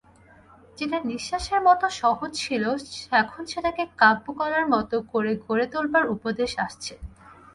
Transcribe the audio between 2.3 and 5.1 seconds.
ছিল এখন সেটাকে কাব্যকলার মতো